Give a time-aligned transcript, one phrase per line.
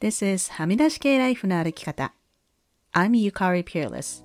[0.00, 2.14] This is はみ出し系ライフの歩き方。
[2.92, 4.24] I'm Yukari Peerless.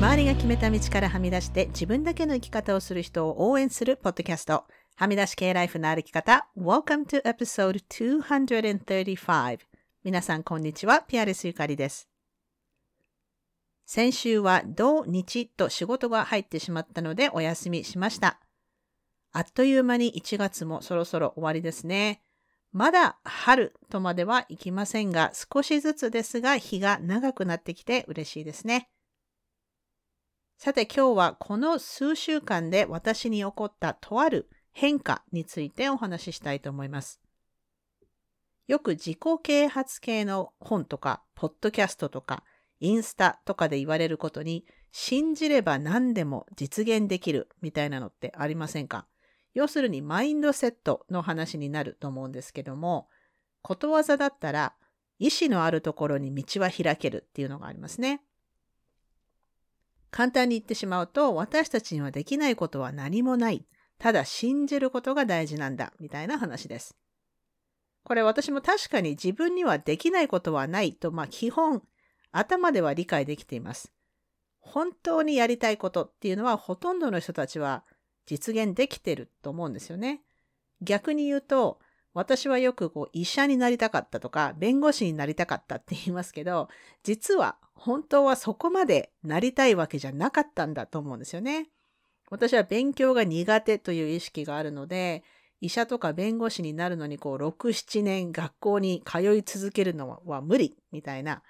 [0.00, 4.64] 周りが決めた道からはみ出して自分だけの生き方をする人を応援するポッドキャスト。
[4.96, 6.48] はみ出し系ライフの歩き方。
[6.58, 9.60] Welcome to episode 235.
[10.02, 11.02] 皆さんこんにちは。
[11.02, 12.08] ピアレスゆかりです。
[13.86, 18.40] 先週は土日と仕事が入ってしまったのでお休みしました。
[19.38, 22.24] あっという間に1月もそろそろ終わりですね。
[22.72, 28.90] まだ春とまではいきませんが、少しずつですが日が長くなってきて嬉しいですね。
[30.56, 37.20] さて今日はこの数週間で私に起こったとある変化についてお話ししたいと思います。
[38.66, 42.42] よく自己啓発系の本とか、ポッドキャストとか、
[42.80, 49.06] インスタとかで言われることに、信じれば何でも実現できるみたいなのってありませんか？
[49.58, 53.08] 要するにマインドセットの話になると思うんですけども、
[53.60, 54.74] ことわざだったら、
[55.18, 58.22] 意志のあるところに道は開けるっていうのがありますね。
[60.12, 63.66] 簡単に言ってしまうと、私たちにはできないことは何もない。
[63.98, 65.92] ただ信じることが大事なんだ。
[65.98, 66.96] みたいな話です。
[68.04, 71.82] これ私も確かに自分にはできないことはないと、まあ基本、
[72.30, 73.92] 頭では理解できています。
[74.60, 77.84] 本当にやりたいことっていうのはほとんどの人たちは
[78.28, 80.20] 実現できてると思うんですよね。
[80.82, 81.80] 逆に言うと、
[82.12, 86.68] 私はよくこう医者になりたかったとか、弁護士になりたかったって言いますけど、
[87.02, 91.70] 実は本当はそこまでなりたいわけじゃなかったんだと思うんですよね。
[92.30, 95.24] 私は勉強が苦手という意識があるので、
[95.60, 101.42] 医者とか弁護士になるのにこう6、7年学校に通い続けるのは無理みたいな。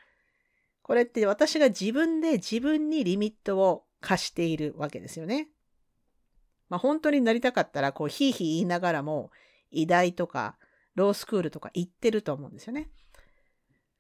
[0.83, 5.49] これって私が自分で自分にリミットを課しているわけですよね。
[6.69, 9.31] まあ本当になりたかったらこうヒーヒー言いながらも
[9.71, 10.57] 医大とか
[10.95, 12.89] ロースクールとか行ってると思うんですよね。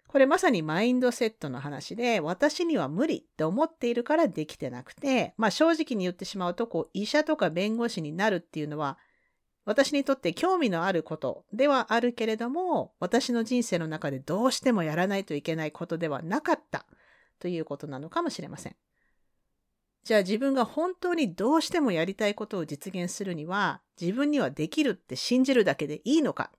[0.09, 8.97] これまさにマインドセットの話で、私には無理って思っているからできてなくて、まあ正直に言ってしまうと、こう医者とか弁護士になるっていうのは、
[9.67, 16.87] 私にとって興味のあることではあるけれども、私の人生の中でどうしてもやらないといけないことではなかった
[17.39, 18.77] ということなのかもしれません。
[20.05, 26.51] じゃあ自分が本当にどうしてもやりたいことを実現するには、自分にはできるって信じるだけでいいのか？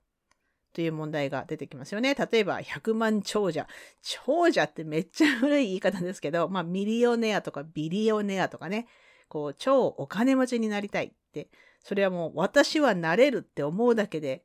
[0.72, 2.14] という問題が出てきますよね。
[2.14, 3.66] 例えば、100万長者。
[4.02, 8.86] 長者ってめっちゃ古い言い方ですけど、まあ、ミリオネアとかビリオネアとかね、
[9.28, 11.48] こう、超お金持ちになりたいって、
[11.82, 14.44] それはもう私はなれるって思うだけで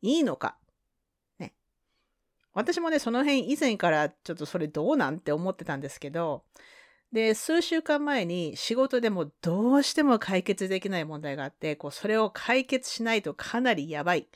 [0.00, 0.56] いいのか？
[2.54, 6.44] 私もね、その辺以前からちょっとそれどうなんて思ってたんですけど、
[7.12, 14.28] で、数週間前に仕事でもどうしても解決できない問題があって、こう、それを解決しないとかなりやばい。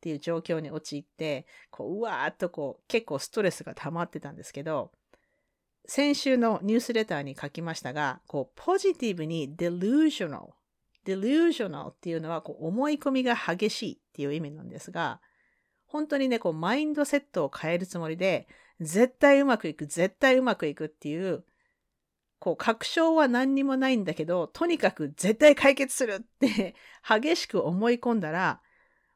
[0.00, 4.92] っていう状況に陥って、こう、うわーっとこう、結構ストレスが溜まってたんですけど、
[5.86, 10.52] 先週のニュースレターに書きましたが、こう、ポジティブに delusional。
[11.06, 15.20] delusional っていうのは、こう、思い込みが激しいっていう意味なんですが、
[15.86, 18.48] 本当にね、こう、マインドセットを変えるつもりで、
[18.80, 21.44] 絶対うまくいく、絶対うまくいくっていう、
[22.40, 26.74] こう、確証は何にもないんだけど、とにかく絶対解決するって
[27.08, 28.60] 激しく思い込んだら、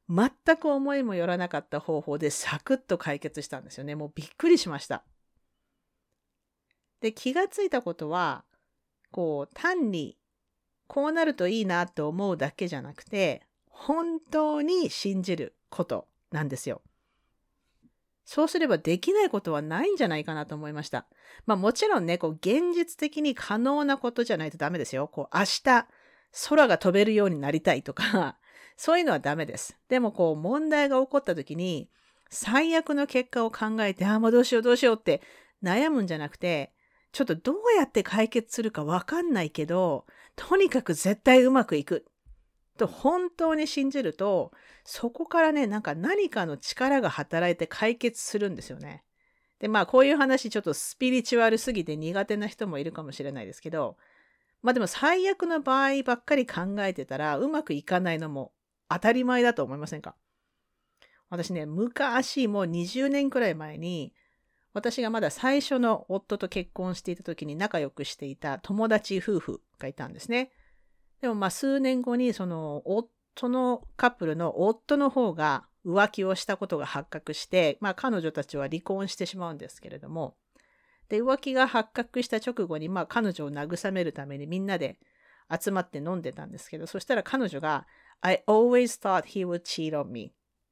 [0.09, 3.95] 全く思いもよらなかった方法でサクッと解決したんですよね。
[3.97, 5.05] もうびっくりしました。
[7.01, 8.45] で、気がついたことは、
[9.11, 10.19] こう、単に
[10.87, 16.83] こうなるといいなと思うだけじゃなくて、本当に信じることなんですよ。
[18.25, 21.07] そうすればできないことはないんじゃないかなと思いました。
[21.47, 25.09] まあもちろんね、こう現実的に可能なことじゃないとダメですよ。
[25.09, 25.87] こう明日
[26.49, 28.39] 空が飛べるようになりたいとか、
[28.77, 29.79] そういうのはダメです。
[29.89, 31.91] でもこう問題が起こった時に
[32.31, 35.21] 最悪の結果を考えて、ああもうどうしようどうしようって
[35.63, 36.73] 悩むんじゃなくて、
[37.13, 42.07] ちょっとどうやって解決するかわかんないけど、とにかく絶対うまくいく。
[42.77, 44.53] と本当に信じると、
[44.85, 49.05] そこからね、なんか何かの力が働いて解決するんですよね。
[49.59, 53.97] で、まあこういう話ちょっとスピリチュアルすぎて苦手な人もいるかもしれないですけど、
[54.63, 58.53] まあでも最悪の場合ばっかり考えてたらうまくいかないのも
[58.89, 60.17] 当たり前だと思いませんか？
[61.31, 64.13] 私ね、昔、もう20年くらい前に、
[64.73, 70.51] 私がまだ最初の夫と結婚していた時に仲良くしていた友達夫婦がいたんですね。
[71.21, 80.37] でもまあ数年後にその夫のカップルの夫の方が浮気をしたことが発覚して、まあ彼女たちは離婚してしまうんですけれども、
[81.09, 84.99] で、浮気が発覚した直後にまあ彼女を慰めるためにみんなで
[85.51, 87.87] 集まって飲んでたんですけど、そしたら彼女が
[88.21, 90.29] I always thought he would cheat on me っ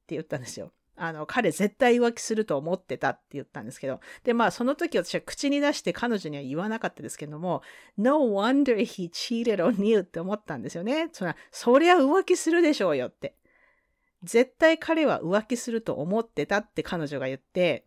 [0.07, 0.71] て言ったんですよ。
[0.95, 3.99] あの、彼絶対浮気すると思ってたって言ったんですけど。
[4.23, 7.63] で、まあ、その時私は口に出して彼女には言わなかったですけども、
[7.97, 11.09] No wonder he cheated on you って思ったんですよね。
[11.11, 13.35] そら、そりゃ浮気するでしょうよって。
[14.23, 17.85] 絶対彼は浮気すると思ってたって彼女が言って、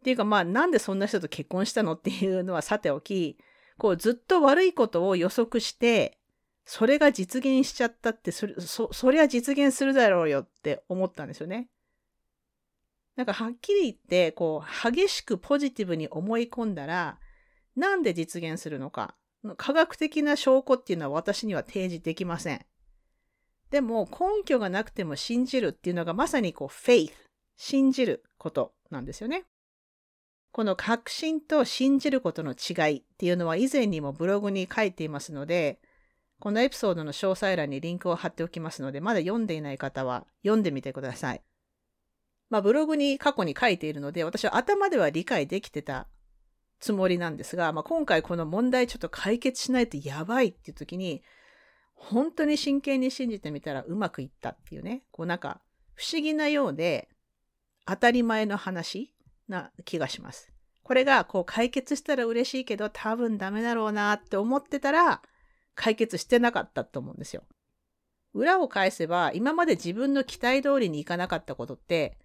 [0.00, 3.38] っていうかまあ、なんでそんな人と結婚したのっていうのはさておき、
[3.76, 6.18] こうずっと悪いことを予測して、
[6.64, 11.68] それが実現しちゃったってそ、そ、そりゃ実現するだろうよって思ったんですよね。
[13.16, 17.18] なんかはっきり言って、こう、激しくポジティブに思い込んだら、
[17.74, 19.16] なんで実現するのか？
[19.56, 22.64] 科学的な証拠っていうのは私には提示できません。
[23.70, 27.12] でも根拠がなくても信じるっていうのがまさにこう、faith、
[27.56, 29.44] 信じることなんですよね。
[30.52, 35.80] この確信と信じることの違いっていうのは以前にもブログに書いていますので、
[36.38, 41.42] このエピソードの詳細欄にリンクを貼っておきますので、まだ読んでいない方は読んでみてください。
[42.48, 46.06] まあブログに過去に書いているので、私は頭では理解できてた
[46.80, 51.22] つもりなんですが、まあ今回この問題ちょっと解決しないとやばいっていう時に、
[51.94, 55.60] 本当に真剣に信じてみたらうまくいったっていうね、こうなんか
[55.94, 57.08] 不思議なようで
[57.86, 59.14] 当たり前の話
[59.48, 60.52] な気がします。
[60.82, 65.20] これがこう解決したら嬉しいけど多分ダメだろうなって思ってたら
[65.74, 67.42] 解決してなかったと思うんですよ。
[68.34, 72.18] 裏を返せば今まで自分の期待通りにいかなかったことって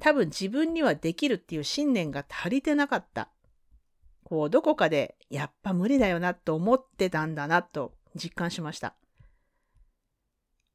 [0.00, 3.28] 多分自分にはできるっていう信念が足りてなかった。
[4.24, 8.94] こうどこかでやっぱ無理だよなと思ってたんだなと実感しました。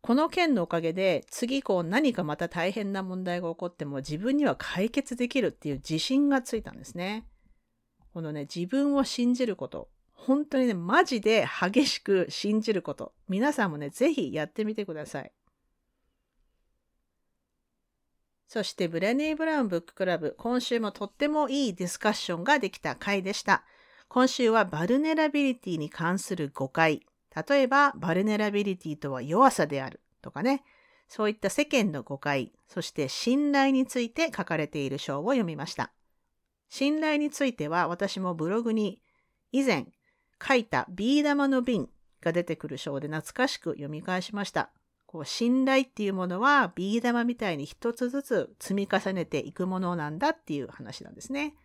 [0.02, 7.26] この件のおかげで次こう何かまた大変な問題が起こっても自分には解決できるっていう自信がついたんですね。
[8.14, 9.90] このね、自分を信じること。
[10.14, 13.14] 本当にね、マジで激しく信じること。
[13.28, 15.32] 皆さんもね、ぜひやってみてください。
[18.48, 23.64] そしてブレネー・ブラウンブッククラブ、今週もとってもいいディスカッションができた回でした。
[24.08, 27.06] 今週は vulnerability に関する誤解、
[27.48, 30.64] 例えば、 vulnerability とは弱さであるとかね、
[31.08, 35.92] そういった世間の誤解、そして信頼について書かれている章を読みました。
[36.70, 39.02] 信頼については私もブログに
[39.52, 39.88] 以前
[40.46, 41.90] 書いたビー玉の瓶
[42.22, 44.72] が出てくる章で懐かしく読み返しました。
[45.18, 51.56] こう信頼っていうものはビー玉みたいに一つずつ積み重ねていくものなんだっていう話なんですね。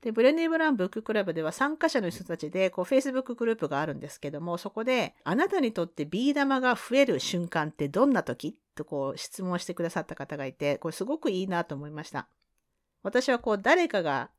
[0.00, 8.58] で、ブレネー・ブラウンブッククラブでは参加者の人たちで、こう、Facebook グループがあるんですけども、そこで、あなたにとってビー玉が増える瞬間ってどんな時？
[8.74, 12.28] とこう、質問してくださった方がいて、これすごくいいなと思いました。
[13.02, 14.30] 私はこう、誰かが、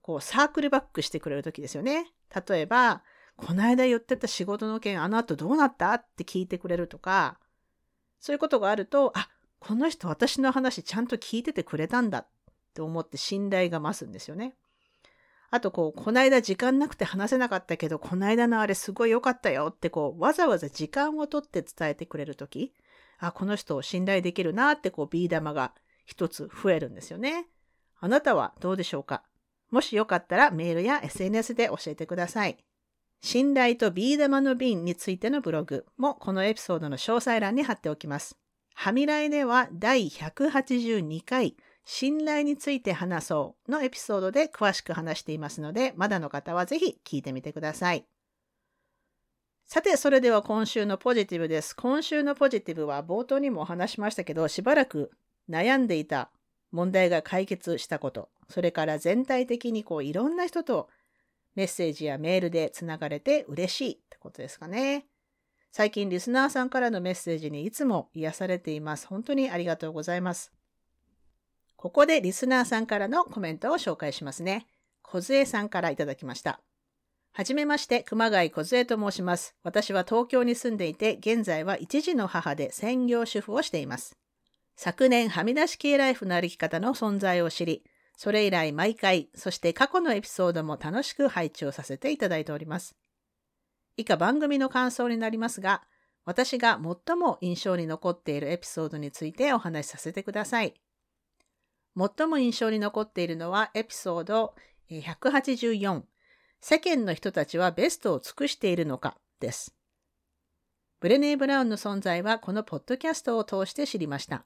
[0.00, 2.06] こう、サークルバックしてくれる時ですよね。
[2.48, 3.02] 例えば、
[3.36, 5.94] この間言ってた仕事の件、あの後どうなった？
[5.94, 7.40] って聞いてくれるとか、
[8.20, 9.28] そういうことがあると、あ、
[9.58, 12.26] この人私の話ちゃんと聞いててくれたんだっ
[12.74, 14.54] て思って信頼が増すんですよね。
[15.50, 22.72] あとこう、こないだ時間なくて話せなかったけど、こないだのあれすごい良かったよってこう、わざわざ時間をとって伝えてくれるとき、
[23.18, 25.74] あ、この人を信頼できるなってこう、ビー玉が
[26.06, 27.48] 一つ増えるんですよね。
[27.98, 29.24] あなたはどうでしょうか？
[29.70, 32.64] もしよかったらメールや SNS で教えてください。
[33.22, 38.36] 信頼とビー玉の瓶についてのブログもこのエピソードの詳細欄に貼っておきます。
[38.74, 48.06] はみらいでは第182回信頼について話そうのエピソードで詳しく話していますので、まだの方はぜひ聞いてみてください。
[49.66, 51.76] さて、それでは今週のポジティブです。
[51.76, 55.10] 今週のポジティブは冒頭にもお話しましたけど、しばらく
[55.48, 56.30] 悩んでいた
[56.72, 60.88] 問題が解決したこと、それから全体的にこういろんな人と
[61.60, 65.04] メッセージやメールでつながれて嬉しいってことですかね。
[65.70, 69.06] 最近リスナーさんからのメッセージにいつも癒されています。
[69.06, 70.54] 本当にありがとうございます。
[71.76, 74.68] ここでリスナーさんからのコメントを紹介しますね。
[75.02, 76.62] 小杖さんからいただきました。
[77.32, 79.54] はじめまして、熊谷小杖と申します。
[79.62, 84.16] 私は東京に住んでいて、現在は一児の母で専業主婦をしています。
[84.76, 87.84] 昨年、はみ出し系ライフの歩き方の存在を知り、
[88.22, 92.94] それ以来毎回、そして過去のエピソードも楽しく配置をさせていただいております。
[93.96, 95.84] 以下番組の感想になりますが、
[96.26, 100.74] 私が最も印象に残っているエピソードについてお話しさせてください。
[101.96, 104.54] 最も印象に残っているのはエピソード
[104.90, 106.02] 184
[106.60, 109.74] 世間の人たちはベストを尽くしているのかです。
[111.00, 114.44] ブレネー・ブラウンの存在はこのポッドキャストを通して知りました。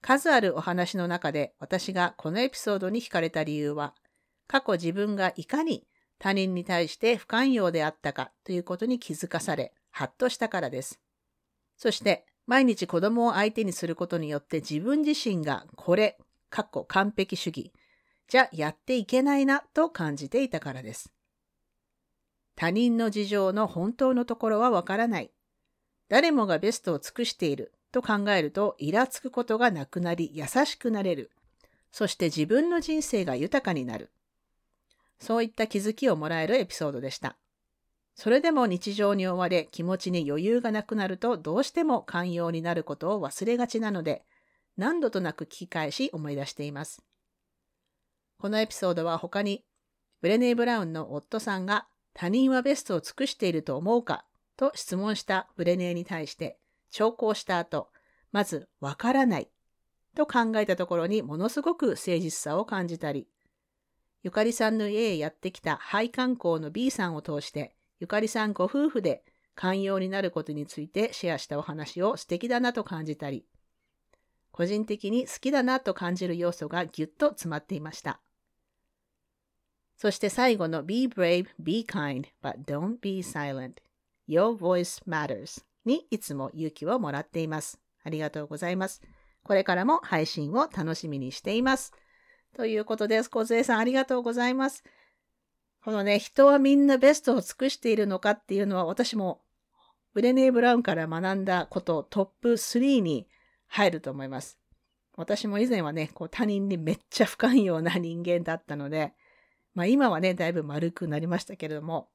[0.00, 3.94] 数あるお話の中で私がこのエピソードに惹かれた理由は、
[4.46, 5.86] 過去自分がいかに
[6.18, 11.00] 他人に対して不寛容であったかということに気づかされ、ハッとしたからです。
[11.76, 16.18] そして、毎日子供を相手にすることによって自分自身がこれ、
[16.50, 17.72] かっこ完璧主義、
[18.26, 21.12] じゃやっていけないなと感じていたからです。
[22.56, 25.30] 他人の事情の本当のところはわからない。
[26.08, 31.30] 誰もがベストを尽くしていると考えると、イラつくことがなくなり、優しくなれる。
[31.90, 34.10] そして自分の人生が豊かになる。
[35.18, 37.36] そういった気づきをもらえるエピソードでした。
[38.14, 44.24] それでも日常に追われ気持ちに余裕がなくなるとどうしても寛容になることを忘れがちなので
[44.76, 47.00] 何度となく聞き返し思い出しています。
[48.38, 49.64] このエピソードは他に
[50.20, 54.24] ブレネー・ブラウンの夫さんが他人はベストを尽くしていると思うか？
[54.56, 56.58] と質問したブレネーに対して
[56.90, 57.90] 聴講した後、
[58.32, 59.48] まずわからない
[60.14, 63.28] と考えたところにものすごく誠実さを感じたり、
[64.22, 69.22] ゆかりさんの家へやってきた廃観光の B さんを通してゆかりさんご夫婦で
[69.54, 73.44] 寛容になることについてシェアしたお話を素敵だなと感じたり、
[74.50, 78.20] 個人的に好きだなと感じる要素がぎゅっと詰まっていました。
[79.96, 83.74] そして最後の Be brave, be kind, but don't be silent.
[84.28, 87.80] Your voice matters にいつも勇気をもらっています。
[88.04, 89.02] ありがとうございます。
[89.42, 91.92] これからも配信を楽しみにしています。
[92.54, 93.30] ということです。
[93.30, 94.84] 小杖さんありがとうございます。
[95.82, 99.40] このね、人はみんなベストを尽くしているのかっていうのは私も
[100.12, 103.26] ブレネー・ブラウンから学んだことトップ3に
[103.66, 104.58] 入ると思います。
[105.16, 109.14] 私も以前はね、こう他人にめっちゃ不寛容な人間だったので、
[109.74, 112.08] まあ今はね、だいぶ丸くなりましたけれども、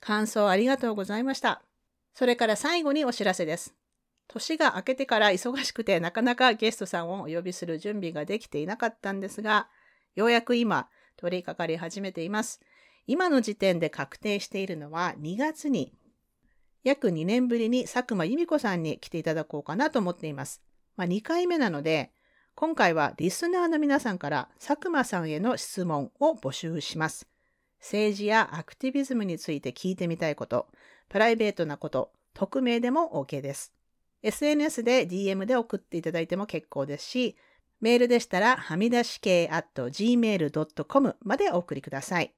[0.00, 1.62] 感想ありがとうございました。
[2.14, 3.74] それから最後にお知らせです。
[4.28, 9.68] 年が明けてから忙しくてなかなかゲストさんをお呼びする準備ができていなかったんですが、
[10.14, 12.60] ようやく今取り掛かり始めています。
[13.06, 15.92] 今の時点で確定しているのは2月に
[16.84, 20.62] 約2年ぶりに佐久間由美子さんに来ていただこうかなと思っています。
[20.96, 22.12] まあ、2回目なので、
[22.54, 27.26] 今回はリスナーの皆さんから佐久間さんへの質問を募集します。
[27.80, 30.68] 政治やアクティビズムについて聞いてみたいこと、
[31.08, 33.72] プライベートなこと、匿名でも OK です。
[34.22, 37.36] SNS で DM で送っていただいても結構ですし、
[37.80, 42.32] メールでしたら、はみ出し系 at gmail.com までお送りください。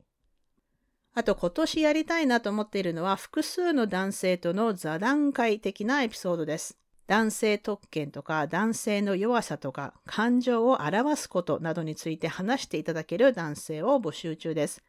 [1.15, 6.77] あと今年やりたいなと思っているのは複数の男性との座談会的なエピソードです。
[7.07, 14.83] 男性特権とか男性の弱さとか感情を表すことなどについて話していただける男性を募集中です。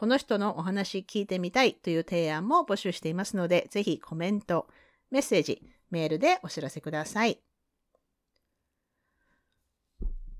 [0.00, 4.66] この人のお話聞いてみたいという提案も募集していますので、ぜひコメント、
[5.10, 7.38] メッセージ、メールでお知らせください。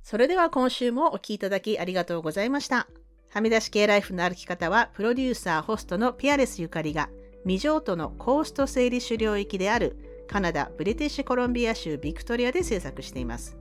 [0.03, 2.89] それでは今週もお聴きいただきありがとうございました。
[3.29, 7.11] はみ出し系ライフの歩き方は、プロデューサー、ホストのピアレスゆかりが、
[7.43, 13.59] 未譲渡のコースト整理種領域であるカナダ・ブリティッシュコロンビア州ビクトリアで制作しています。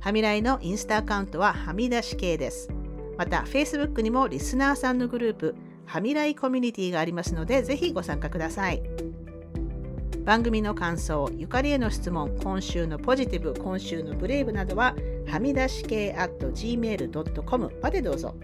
[0.00, 2.70] はみらいのインスタアカウントははみ出し系です。
[3.22, 5.54] また、Facebook にもリスナーさんのグループ、
[5.86, 8.82] はみらいコミュニティがありますので、ぜひご参加ください。
[10.24, 14.96] 番組の感想、ゆかりへの質問、今週のポジティブ、今週のブレイブなどは、
[15.28, 18.34] はみ出し系 at gmail.com までどうぞ。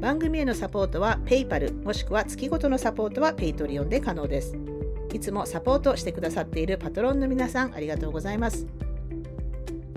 [0.00, 4.56] 番組へのサポートは PayPal もしくは月ごとのサポートは Patreon で可能です。
[5.12, 8.83] いつもサポートしてくださっているパトロンの皆さんありがとうございます。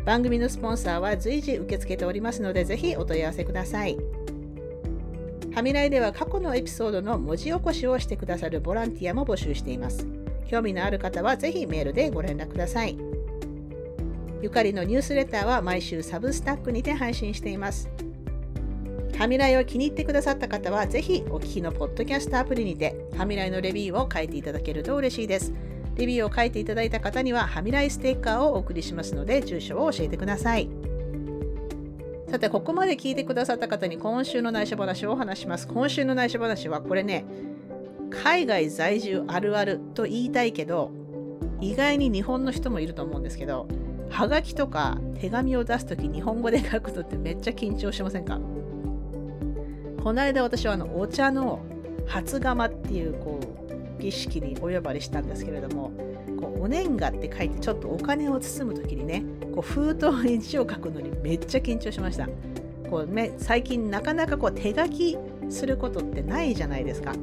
[0.07, 3.97] 番組のスポンサーは随時受け付けておりますのでぜひお問い合わせください。
[5.53, 10.07] はみらいでは過去のエピソードの文字起こしをしてくださるボランティアも募集しています。
[10.47, 12.97] 興味のある方はぜひメールでご連絡ください。
[14.41, 17.89] ゆかりのニュースレターは毎週サブスタックにて配信しています。
[19.17, 25.51] ハミライを気に入ってくださった方は、ぜひお聞きのポッドキャストアプリにて、ハミライのレビューを書いていただけると嬉しいです。
[25.97, 30.69] レビューを書いていただいた方には、ハミライステッカーをお送りしますので、住所を教えてください。
[32.29, 35.67] さて、ここまで聞いてくださった方に今週の内緒話をお話します。
[35.67, 37.25] 今週の内緒話は、これね、
[38.09, 40.91] 海外在住あるあると言いたいけど、
[41.59, 43.67] 意外に日本の人もいると思うんですけど、
[44.09, 48.39] はがきとか手紙を出すとき日本語で書くのってめっちゃ緊張しませんか？
[50.01, 51.59] この間私はあのお茶の
[52.05, 55.91] 初釜っていうこう儀式にお呼ばれしたんですけれども
[56.39, 59.23] こうお年賀って書いてちょっとお金を包む時にね
[59.53, 62.27] こう封筒に字を書くのにめっちゃ緊張しました
[62.89, 65.17] こう、最近なかなかこう手書き
[65.49, 67.13] することってないじゃないですか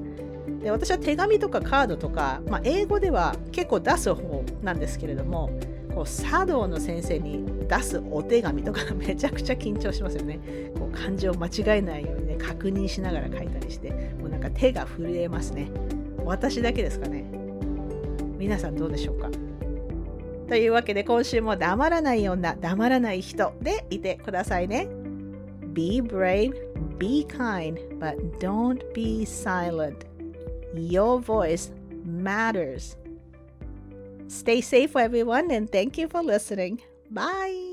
[0.63, 5.51] で私は手紙とかカードとか、まあ、英語では結構出す方なんですけれども
[5.95, 10.41] こう茶道の先生に出すお手紙とかめちゃくちゃ緊張しますよね。
[10.77, 13.91] こう漢字を間違えないように、確認しながら書いたりして、
[14.21, 15.71] もうなんか手が震えますね。
[16.25, 17.25] 私だけですかね。
[18.39, 19.31] 皆さんどうでしょうか
[20.49, 24.89] というわけで今週も黙らない女、黙らない人でいてくださいね。
[25.73, 26.53] Be brave,
[26.99, 30.07] be kind, but don't be silent.
[30.75, 31.73] Your voice
[32.05, 32.97] matters.
[34.29, 36.81] Stay safe, everyone, and thank you for listening.
[37.11, 37.64] Bye.